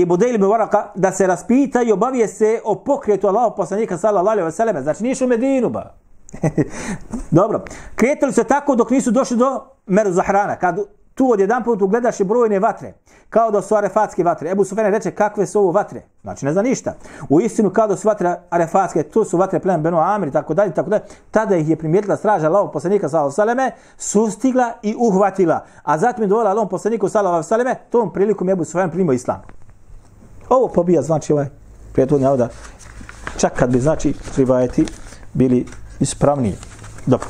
[0.00, 4.38] i Budejl ibn Varaka da se raspita i obavije se o pokretu Allah poslanika sallallahu
[4.38, 4.82] alaihi sallam.
[4.82, 5.94] Znači nisu u Medinu, ba.
[7.30, 7.64] Dobro.
[7.94, 10.56] Kretali se tako dok nisu došli do Meru Zahrana.
[10.56, 10.78] Kad
[11.14, 12.92] tu od jedan put ugledaš brojne vatre,
[13.30, 14.50] kao da su arefatske vatre.
[14.50, 16.02] Ebu Sufene reče kakve su ovo vatre.
[16.22, 16.94] Znači ne zna ništa.
[17.28, 20.54] U istinu kao da su vatre arefatske, tu su vatre plemen Beno Amir i tako
[20.54, 21.02] dalje, tako dalje.
[21.30, 25.64] Tada ih je primijetila straža Allahog poslanika sallallahu saleme, sustigla i uhvatila.
[25.82, 29.42] A zatim je dovoljala Allahom poslaniku sallallahu saleme, tom prilikom je Ebu Sufene primio islam.
[30.48, 31.46] Ovo pobija znači ovaj
[31.92, 32.48] prijatelj navoda.
[33.38, 34.86] Čak kad bi znači rivajeti
[35.32, 35.66] bili
[36.00, 36.54] ispravniji.
[37.06, 37.28] Dobro.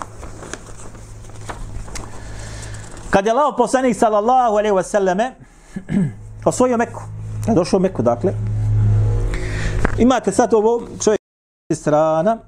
[3.10, 5.30] Kad je Allah poslanik sallallahu alaihi wasallame
[6.44, 7.02] osvojio Meku,
[7.48, 8.32] je došao u Meku, dakle,
[9.98, 11.20] imate sad ovo čovjek
[11.74, 12.38] strana,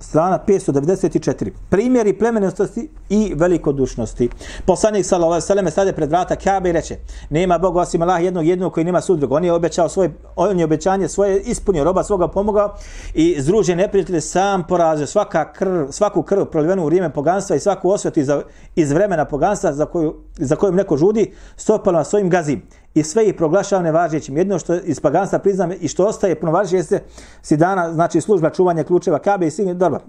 [0.00, 1.50] strana 594.
[1.68, 4.28] Primjeri plemenosti i velikodušnosti.
[4.66, 6.96] Poslanik sallallahu alejhi ve selleme stade pred vrata Kabe i reče:
[7.30, 10.64] "Nema Boga osim Allaha jednog jednog koji nema sudruga." On je obećao svoje on je
[10.64, 12.74] obećanje svoje ispunio, roba svoga pomogao
[13.14, 17.90] i zruže neprijatelje sam porazio svaka krv, svaku krv prolivenu u vrijeme poganstva i svaku
[17.90, 18.28] osvetu iz,
[18.74, 22.62] iz vremena poganstva za koju za kojom neko žudi, stopala svojim gazim
[22.94, 24.36] i sve ih proglašava nevažećim.
[24.36, 27.02] Jedno što iz paganstva priznam i što ostaje punovažeće jeste
[27.42, 30.00] si dana, znači služba čuvanja ključeva Kabe i svih, dobro.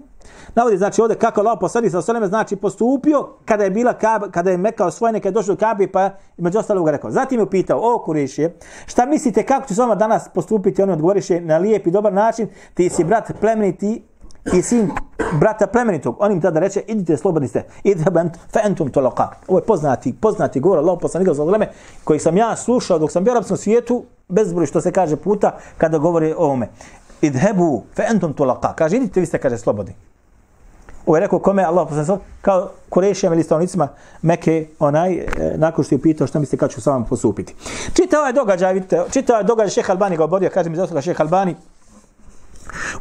[0.54, 4.50] Navodi znači ovdje kako Allah posadi sa Osaleme, znači postupio kada je bila Kabe, kada
[4.50, 7.10] je Mekao osvojena, kada je došao do Kabe, pa među ostalog rekao.
[7.10, 10.82] Zatim je upitao, o Kurešije, šta mislite kako će s vama danas postupiti?
[10.82, 14.02] On je odgovoriše na lijep i dobar način, ti si brat plemeniti
[14.44, 14.90] i sin
[15.40, 18.10] brata plemenitog, on im tada reče, idite, slobodni ste, idite
[18.52, 19.28] fe entum toloka.
[19.48, 21.70] Ovo je poznati, poznati govor Allah poslanika za vreme,
[22.04, 25.58] koji sam ja slušao dok sam bio u arapskom svijetu, bezbroj što se kaže puta,
[25.78, 26.68] kada govori o ovome.
[27.20, 28.72] Idhebu fe entum toloka.
[28.72, 29.94] Kaže, idite, vi ste, kaže, slobodni.
[31.06, 33.88] Ovo je rekao kome Allah poslanika, kao Kurešijama ili stavnicima
[34.22, 35.26] Meke, onaj, e,
[35.56, 37.54] nakon što je pitao šta mislite kad ću sa vam postupiti.
[37.94, 41.22] Čita ovaj događaj, vidite, čita ovaj događaj, šeha Albani ga obodio, kaže mi za šeha
[41.22, 41.56] Albani,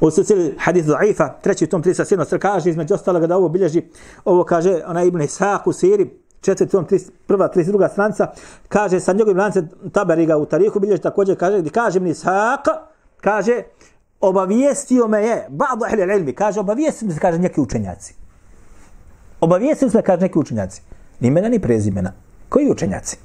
[0.02, 2.26] U silsili hadith da'ifa, treći tom 37.
[2.26, 2.40] sr.
[2.40, 3.82] kaže, između ostaloga da ovo bilježi,
[4.26, 6.10] ovo kaže, ona Ibn Ishaq u siri,
[6.42, 6.88] četvrti tom,
[7.28, 7.92] prva, 32.
[7.92, 8.32] stranca,
[8.68, 12.66] kaže, sa njegovim lancem Taberiga u tarihu bilježi također, kaže, gdje kaže Ibn Ishaq,
[13.22, 13.64] kaže,
[14.22, 18.16] obavijestio me je, ba'du ahli ilmi, kaže, obavijestio me se, kaže, neki učenjaci.
[19.42, 20.82] Obavijestio me se, kaže, neki učenjaci.
[21.20, 22.14] Ni imena, ni prezimena.
[22.50, 23.18] Koji učenjaci?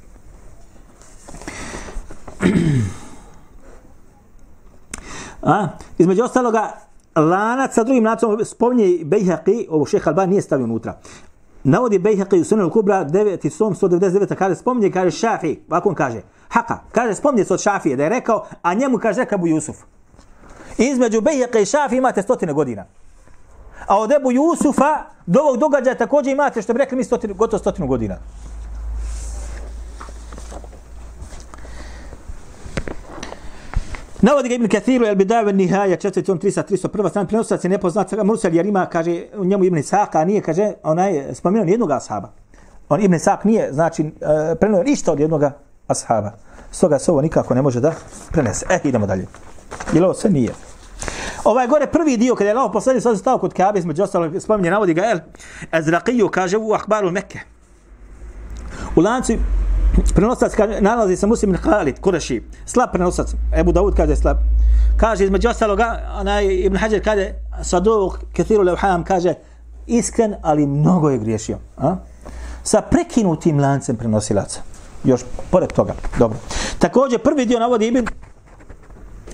[5.46, 6.72] A, između ostaloga,
[7.16, 10.98] lanac sa drugim lancom spominje Bejhaqi, ovo šeha Alban nije stavio unutra.
[11.64, 16.20] Navodi Bejhaqi u Sunan Kubra 9 som 199 kaže spominje kaže Šafi, ovako on kaže.
[16.48, 19.76] Haka, kaže spominje se od Šafije da je rekao, a njemu kaže Ebu Jusuf.
[20.78, 22.84] Između Bejhaqi i Šafi imate stotine godina.
[23.86, 27.58] A od Ebu Jusufa do ovog događaja također imate što bi rekli mi stotinu, gotovo
[27.58, 28.16] stotinu godina.
[34.26, 37.08] Navodi ga Ibn Kathiru, El Bidaju, El Nihaja, 4.301.
[37.08, 41.34] stran, prenosac je nepoznat, Mursal jer ima, kaže, u njemu Ibn Isaka, nije, kaže, onaj,
[41.34, 42.32] spomenuo nijednog ashaba.
[42.88, 45.42] On Ibn Isak nije, znači, e, uh, prenuo ništa od jednog
[45.88, 46.32] ashaba.
[46.70, 47.92] Stoga se ovo nikako ne može da
[48.32, 48.66] prenese.
[48.70, 49.26] Eh, idemo dalje.
[49.92, 50.50] Ili ovo sve nije.
[51.44, 54.70] Ovaj gore prvi dio, kada je Allah poslanik sve stao kod Kabe, između ostalog spominje,
[54.70, 55.18] navodi ga, El,
[55.72, 57.40] Ezraqiju, kaže, u Ahbaru Mekke.
[58.96, 59.32] U lancu
[60.14, 64.36] prenosac kaže, nalazi se Muslim Khalid, Kureši, slab prenosac, Ebu Dawud kaže slab.
[64.96, 67.32] Kaže, između ostaloga, onaj Ibn Hajar kaže,
[67.62, 69.34] Saduk, Kethiru Levham, kaže,
[69.86, 71.58] iskren, ali mnogo je griješio.
[71.76, 71.96] A?
[72.62, 74.60] Sa prekinutim lancem prenosilaca.
[75.04, 75.94] Još pored toga.
[76.18, 76.38] Dobro.
[76.78, 78.06] Također, prvi dio navodi Ibn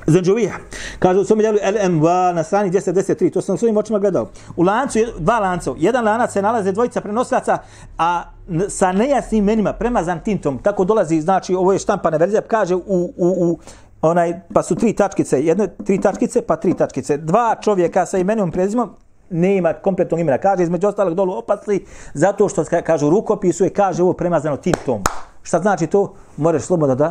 [0.07, 0.53] Zanđuvija.
[0.99, 3.33] Kaže u svome djelu LMV na strani 213.
[3.33, 4.29] To sam svojim očima gledao.
[4.57, 5.75] U lancu, dva lanca.
[5.79, 7.59] Jedan lanac se nalaze dvojica prenosilaca,
[7.99, 8.23] a
[8.69, 10.59] sa nejasnim imenima, premazan tintom.
[10.59, 13.59] Tako dolazi, znači, ovo je štampana verzija, kaže u, u, u
[14.03, 17.17] onaj, pa su tri tačkice, jedne tri tačkice, pa tri tačkice.
[17.17, 18.91] Dva čovjeka sa imenom i prezimom,
[19.31, 20.39] nema kompletnog imena.
[20.39, 25.03] Kaže, između ostalog dolu opasli, zato što kažu rukopisu je, kaže ovo premazano tintom.
[25.43, 26.15] Šta znači to?
[26.37, 27.11] Moraš slobodno da...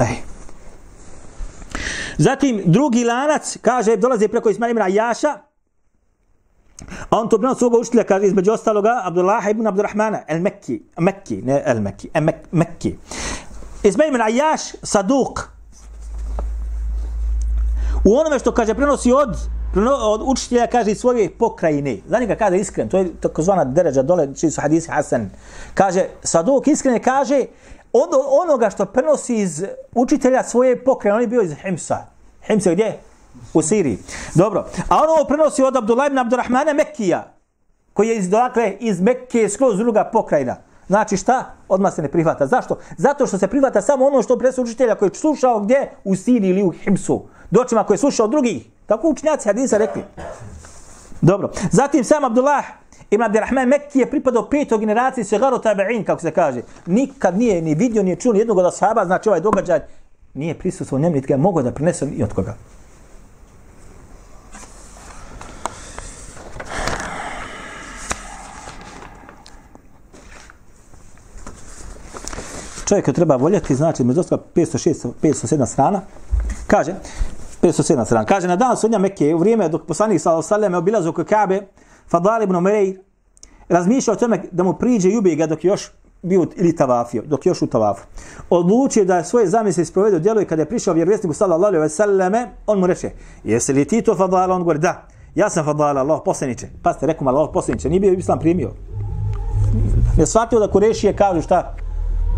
[0.00, 0.27] Ej.
[2.18, 5.38] Zatim, drugi lanac, kaže, dolazi preko Ismail Imra Jaša,
[7.10, 11.42] A on to prenosi svoga učitelja, kaže, između ostaloga, Abdullah ibn Abdurrahmana, el Mekki, Mekki,
[11.42, 12.96] ne el Mekki, el Mek, Mekki.
[13.82, 15.48] Ismail ibn Ajaš, Saduk.
[18.04, 19.36] U onome što kaže, prenosi od,
[20.02, 21.96] od učitelja, kaže, iz svoje pokrajine.
[22.06, 25.30] Za njega kaže iskren, to je takozvana deređa dole, čiji su hadisi Hasan.
[25.74, 27.44] Kaže, Saduk iskren kaže,
[27.92, 28.08] od
[28.42, 31.14] onoga što prenosi iz učitelja svoje pokrene.
[31.16, 31.96] on je bio iz Himsa.
[32.46, 32.98] Himsa gdje?
[33.54, 33.98] U Siriji.
[34.34, 34.66] Dobro.
[34.88, 37.34] A ono prenosi od Abdullah ibn Abdurrahmana Mekija,
[37.92, 40.56] koji je iz, dakle, iz Mekke skroz druga pokrajina.
[40.86, 41.44] Znači šta?
[41.68, 42.46] Odmah se ne prihvata.
[42.46, 42.78] Zašto?
[42.96, 45.90] Zato što se prihvata samo ono što prenosi učitelja koji je slušao gdje?
[46.04, 47.22] U Siriji ili u Himsu.
[47.50, 48.66] Dočima koji je slušao drugih.
[48.86, 50.04] Tako učinjaci hadisa rekli.
[51.20, 51.50] Dobro.
[51.70, 52.64] Zatim sam Abdullah
[53.10, 56.62] Ibn Abdirrahman Mekki je pripadao petoj generaciji Segaru Tabe'in, kako se kaže.
[56.86, 59.80] Nikad nije ni vidio, ni čuo ni jednog od ashaba, znači ovaj događaj
[60.34, 62.54] nije prisustvo njemu, niti ga je mogao da prinese i od koga.
[72.88, 76.00] čovjeka treba voljeti, znači među ostalog 506, 507 strana,
[76.66, 76.94] kaže,
[77.62, 80.74] 507 strana, kaže, na dan sudnja Mekke, u vrijeme dok poslanik sallallahu alejhi ve sellem
[80.74, 81.66] obilazio oko Kabe,
[82.10, 82.98] Fadal ibn Umayr
[83.68, 85.90] razmišljao o tome da mu priđe i ubije ga dok još
[86.22, 88.06] bio ili tavafio, dok još u tavafu.
[88.50, 91.88] Odlučio da svoje zamisli sprovede u djelu i kada je prišao vjerovjesniku sallallahu alejhi ve
[91.88, 93.10] selleme, on mu reče:
[93.44, 96.68] "Jesi li ti to Fadal?" On govori: "Da." Ja sam Fadal, Allah poslanice.
[96.82, 98.70] Pa ste rekao, Allah poslanice, nije bio islam primio.
[100.16, 101.74] Ne shvatio da Kurešije kažu šta?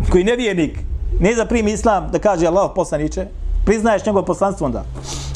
[0.09, 0.79] koji nevjernik
[1.19, 3.27] ne zaprimi islam da kaže Allah poslaniče,
[3.65, 4.83] priznaješ njegovo poslanstvo onda.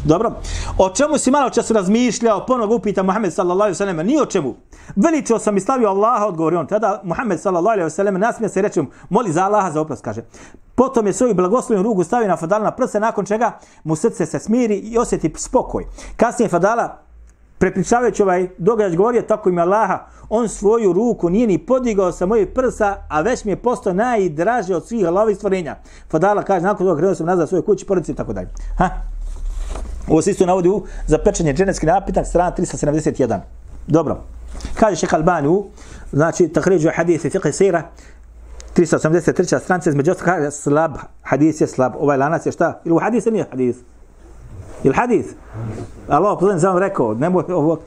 [0.06, 0.32] Dobro.
[0.78, 4.26] O čemu si malo čas razmišljao, ponovno upita Muhammed sallallahu alejhi ve selleme, ni o
[4.26, 4.56] čemu.
[4.96, 6.68] Veličao sam i slavio Allaha, odgovori on.
[6.68, 10.22] Tada Muhammed sallallahu alejhi ve selleme nasmija se reče, moli za Allaha za oprost, kaže.
[10.76, 14.40] Potom je svoju blagoslovnu ruku stavio na Fadala na prse, nakon čega mu srce se
[14.40, 15.86] smiri i osjeti spokoj.
[16.18, 16.98] Kasnije Fadala
[17.58, 22.48] prepričavajući ovaj događaj govorio tako im Allaha, on svoju ruku nije ni podigao sa mojih
[22.56, 25.76] prsa, a već mi je postao najdraže od svih Allahovih stvorenja.
[26.12, 28.50] Fadala kaže, nakon toga krenuo sam nazad svoje kući, porodice i tako dalje.
[28.78, 29.15] Ha?
[30.08, 33.40] Ovo se isto navodi u zapečenje dženevski napitak, strana 371.
[33.88, 34.22] Dobro.
[34.80, 35.66] Kaže šeha Albani u,
[36.12, 37.84] znači, tahriđu hadith i fiqh sira,
[38.76, 39.60] 383.
[39.60, 42.82] stranice, između ostalo kaže slab, hadis je slab, ovaj lanac je šta?
[42.86, 43.76] Ili u hadis nije hadis?
[44.84, 45.26] Ili hadis?
[46.08, 47.80] Allah poslanik sam rekao, nemoj ovo.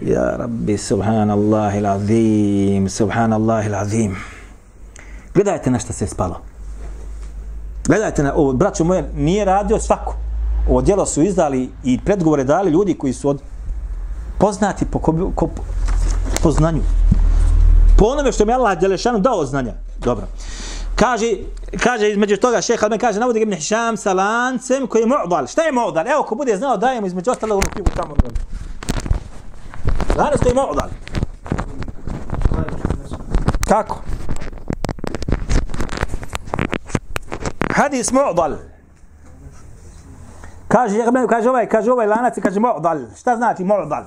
[0.00, 4.16] Ja rabbi, subhanallah il-azim, subhanallah il-azim.
[5.34, 6.40] Gledajte na šta se spalo.
[7.86, 10.16] Gledajte na, ovo, braćo moje, nije radio svako.
[10.68, 13.42] Ovo djelo su izdali i predgovore dali ljudi koji su od
[14.38, 15.48] poznati po, ko, ko,
[16.42, 16.82] po znanju.
[17.98, 19.72] Po onome što mi Allah Đelešanu dao znanja.
[19.98, 20.26] Dobro.
[20.96, 21.26] Kaže,
[21.82, 25.46] kaže između toga šeha Alben kaže, navodi Ibn Hisham sa lancem koji je mu'dal.
[25.46, 26.12] Šta je mu'dal?
[26.12, 28.14] Evo, ko bude znao, dajemo između ostalo ono pivu tamo.
[30.16, 30.88] Lanac koji je mu'dal.
[33.68, 34.02] Kako?
[37.74, 38.71] Hadis mu'dal.
[40.72, 42.98] Kaže, kaže, kaže ovaj, kaže ovaj lanac i kaže mu'dal.
[43.16, 44.04] Šta znači mu'dal?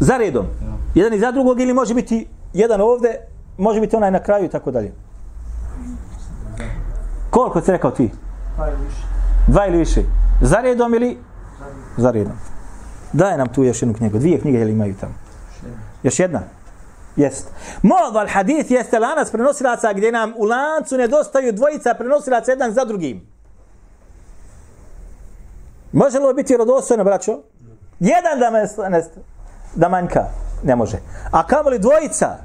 [0.00, 0.46] Za redom.
[0.94, 3.16] Jedan i za drugog ili može biti jedan ovde,
[3.58, 4.92] može biti onaj na kraju i tako dalje.
[7.30, 8.10] Koliko si rekao ti?
[8.56, 9.02] Dva ili više.
[9.46, 10.02] Dva ili više.
[10.42, 11.18] Za redom ili?
[11.96, 12.36] Za redom.
[13.12, 14.18] Daj nam tu još jednu knjigu.
[14.18, 15.14] Dvije knjige ili imaju tamo?
[16.02, 16.40] Još jedna?
[17.16, 17.50] Jest.
[17.82, 22.84] Moda al hadith jeste lanac prenosilaca gdje nam u lancu nedostaju dvojica prenosilaca jedan za
[22.84, 23.26] drugim.
[25.92, 27.38] Može li biti rodostojno, braćo?
[28.00, 29.04] Jedan da, me, ne,
[29.74, 30.24] da manjka.
[30.62, 30.96] Ne može.
[31.30, 32.36] A kamo li dvojica?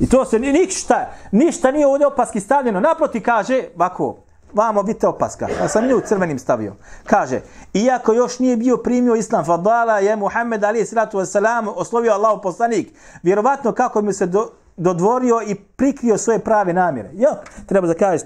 [0.00, 2.80] I to se ništa, ništa nije ovdje opaski stavljeno.
[2.80, 4.16] Naproti kaže, ovako,
[4.54, 5.48] vamo vidite opaska.
[5.60, 6.74] Ja sam nju crvenim stavio.
[7.04, 7.40] Kaže,
[7.74, 12.92] iako još nije bio primio islam, fadala je Muhammed ali sratu wasalam oslovio Allahu poslanik.
[13.22, 17.10] Vjerovatno kako mi se do, dodvorio i prikrio svoje prave namjere.
[17.12, 17.30] Jo,
[17.66, 18.22] treba da kažeš,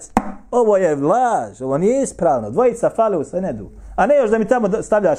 [0.50, 2.50] ovo je laž, ovo nije ispravno.
[2.50, 3.70] Dvojica fale u senedu.
[3.96, 5.18] A ne još da mi tamo stavljaš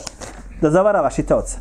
[0.62, 1.58] da zavaravaš i.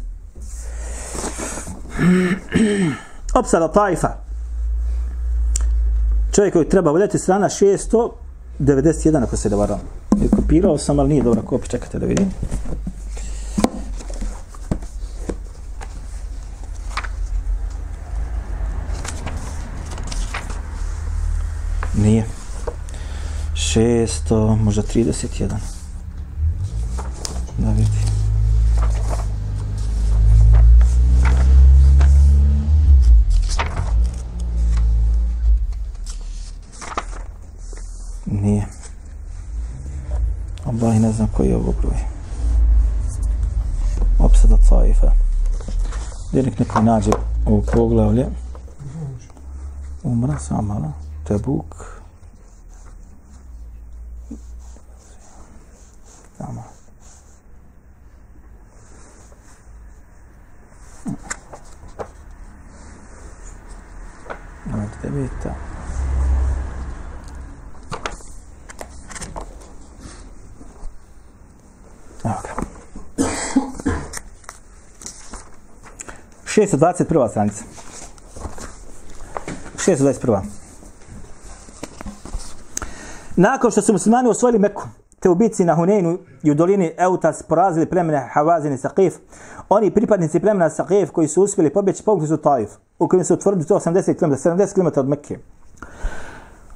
[3.34, 4.08] Opsada Taifa.
[6.34, 8.10] Čovjek koji treba voljeti strana 600,
[8.58, 9.80] 91, ako se da varam.
[10.36, 11.68] Kopirao sam, ali nije dobro kopi.
[11.68, 12.30] Čekajte da vidim.
[21.94, 22.26] Nije.
[23.54, 25.48] 600, možda 31.
[27.58, 28.13] Da vidim.
[38.26, 38.66] Nije.
[40.66, 41.98] Allah ne znam koji je ovo broj.
[44.18, 45.12] Opsada Caifa.
[46.30, 47.10] Gdje neko nađe
[47.46, 48.26] ovo poglavlje.
[50.02, 50.92] Umra sam malo.
[51.24, 52.00] Tebuk.
[56.38, 56.64] Tamo.
[61.04, 61.10] Hm.
[64.74, 65.63] Ovdje deveta.
[76.54, 77.28] 621.
[77.28, 77.64] stranica.
[79.76, 80.40] 621.
[83.36, 84.82] Nakon što su muslimani osvojili Meku,
[85.20, 89.12] te u bici na Huneinu i u dolini Eutas porazili plemene Havazin i Saqif,
[89.68, 93.64] oni pripadnici plemena Saqif koji su uspjeli pobjeći povukli su Taif, u kojem su utvrdili
[93.64, 95.38] 180 km, 70 km od Mekke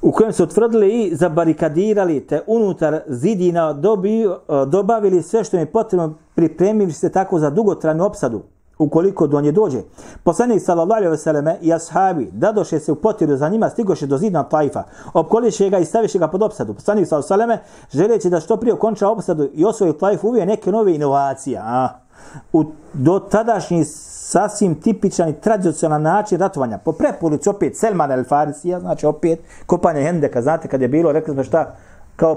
[0.01, 4.25] u kojem su utvrdili i zabarikadirali te unutar zidina dobi,
[4.67, 8.43] dobavili sve što im je potrebno pripremili se tako za dugotrajnu opsadu
[8.79, 9.81] ukoliko do nje dođe.
[10.23, 14.17] Poslanik sallallahu alejhi ve selleme i ashabi dadoše se u potiru za njima stigoše do
[14.17, 16.73] zidna Taifa, opkoliše ga i staviše ga pod opsadu.
[16.73, 20.45] Poslanik sallallahu alejhi ve selleme želeći da što prije okonča opsadu i osvoji Taif uvije
[20.45, 21.59] neke nove inovacije.
[21.63, 21.89] A,
[22.53, 22.63] u
[22.93, 23.83] do tadašnji
[24.29, 26.77] sasvim tipičan i tradicionalan način ratovanja.
[26.77, 31.33] Po preporuci opet Selman el Farisija, znači opet kopanje Hendeka, znate kad je bilo, rekli
[31.33, 31.75] smo šta,
[32.19, 32.35] kao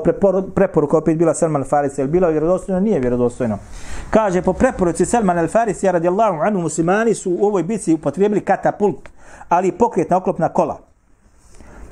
[0.54, 2.80] preporuka opet bila Salman al-Farisi, je bila vjerodostojno?
[2.80, 3.58] Nije vjerodostojno.
[4.10, 9.08] Kaže, po preporuci Salman al-Farisi, radijallahu anhu, muslimani su u ovoj bici upotrijebili katapult,
[9.48, 10.78] ali pokretna oklopna kola.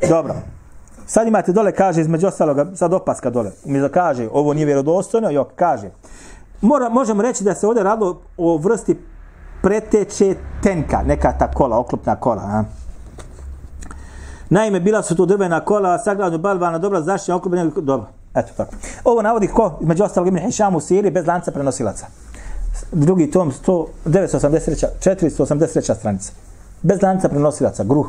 [0.08, 0.34] Dobro.
[1.06, 3.50] Sad imate dole, kaže, između ostaloga, sad opaska dole.
[3.64, 5.90] Mi kaže, ovo nije vjerodostojno, jok, kaže.
[6.60, 8.96] Mora, možemo reći da se ovdje radilo o vrsti
[9.62, 12.42] preteče tenka, neka ta kola, oklopna kola.
[12.42, 12.64] A?
[14.50, 18.06] Naime, bila su to drvena kola, sagradno balvana, dobra zaštita, oklopna, dobro.
[18.34, 18.74] Eto tako.
[19.04, 22.06] Ovo navodi ko, među ostalog Ibn Hisham u Siriji, bez lanca prenosilaca.
[22.92, 26.32] Drugi tom, 100, 983, 483 stranica.
[26.82, 28.06] Bez lanca prenosilaca, gruh.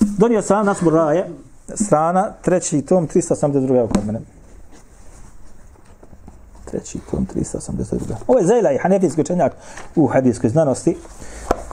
[0.00, 1.30] Donio sam nas Raje,
[1.74, 3.78] strana, treći tom, 382.
[3.78, 4.20] evo kod mene
[6.74, 7.98] treći tom 382.
[8.26, 9.52] Ovo je Zajla i hanefijski učenjak
[9.96, 10.96] u hadijskoj znanosti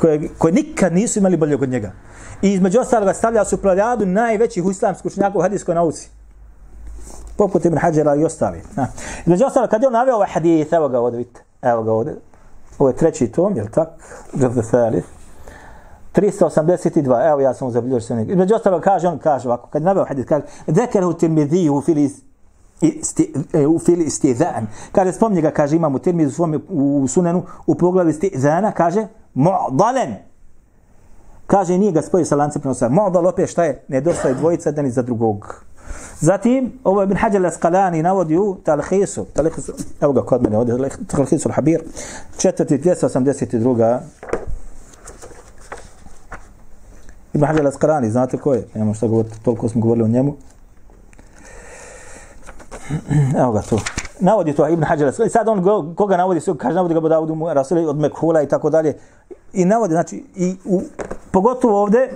[0.02, 1.92] koje, koje nikad nisu imali bolje od njega.
[2.42, 6.10] I između ostaloga stavlja su plavljadu najvećih islamskih učenjaka u hadijskoj nauci.
[7.38, 8.62] Poput Ibn Hajjara i ostali.
[8.76, 8.88] Ha.
[9.26, 12.16] Između ostaloga, kad je on naveo ovaj hadijith, evo ga ovdje, vidite, evo ga ovdje.
[12.80, 13.90] Ovo je treći tom, jel tak?
[14.40, 15.08] Džavde Thalith.
[16.16, 18.26] 382, evo ja sam mu zabilježio se.
[18.30, 22.12] Između ostaloga kaže, on kaže ovako, kad je naveo hadith, kaže, Dekerahu tirmidhiju u fili
[22.82, 24.68] isti, e, u fili istizan.
[24.92, 29.08] Kaže, spomni ga, kaže, imam u termi u svom u sunenu, u poglavi istizana, kaže,
[29.36, 30.16] mu'dalen.
[31.48, 32.90] Kaže, nije ga spojio sa lancem prenosa.
[32.90, 33.84] Mu'dal opet šta je?
[33.88, 35.64] Nedostaje dvojica da ni za drugog.
[36.20, 39.26] Zatim, ovo je Ibn Hajar al-Asqalani navodi u Talhisu.
[39.34, 41.82] Talhisu, evo ga kod mene, ovdje Talhisu al-Habir,
[42.38, 44.00] 4282.
[47.34, 48.68] Ibn Hajar al-Asqalani, znate ko je?
[48.74, 50.36] Nemamo šta govoriti, toliko smo govorili o njemu.
[53.38, 53.80] Evo ga tu.
[54.22, 55.14] Navodi to Ibn Hajar.
[55.30, 58.48] Sad on go, koga navodi, sve, kaže navodi ga Budavud mu Rasuli od Mekhula i
[58.48, 58.98] tako dalje.
[59.54, 60.82] I navodi, znači, i u,
[61.32, 62.10] pogotovo ovde,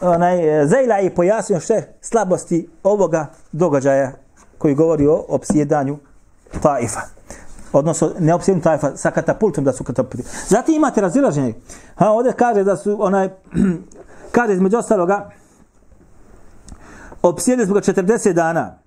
[0.00, 4.12] onaj, Zajla je pojasnio sve slabosti ovoga događaja
[4.58, 5.98] koji govori o opsjedanju
[6.62, 7.00] Taifa.
[7.72, 10.28] Odnosno, ne opsjedanju Taifa, sa katapultom da su katapulti.
[10.48, 11.54] Zatim imate razilaženje.
[11.94, 13.28] Ha, ovde kaže da su, onaj,
[14.36, 15.30] kaže između ostaloga,
[17.22, 18.78] opsjedili smo ga 40 dana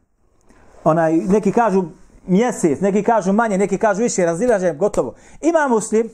[0.83, 1.83] onaj, neki kažu
[2.27, 5.13] mjesec, neki kažu manje, neki kažu više, razilažem, gotovo.
[5.41, 6.09] Ima muslim,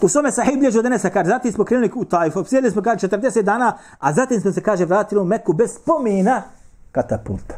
[0.00, 3.08] u svome sahih bliže od Enesa, kaže, zatim smo krenuli u Tajfu, sjedili smo, kaže,
[3.08, 6.42] 40 dana, a zatim smo se, kaže, vratili u Meku bez spomina
[6.92, 7.54] katapulta.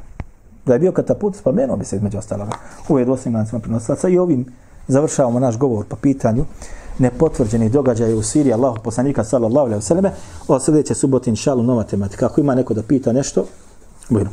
[0.66, 2.48] Da je bio katapult, spomenuo bi se među ostalog.
[2.88, 4.46] U jednu lancima prinosilaca i ovim
[4.88, 6.44] završavamo naš govor po pitanju
[6.98, 10.12] nepotvrđeni događaj u Siriji Allahu poslanika sallallahu alejhi ve selleme.
[10.48, 12.26] Od sljedeće subote inshallah nova tematika.
[12.26, 13.46] Ako ima neko da pita nešto,
[14.08, 14.30] bojno.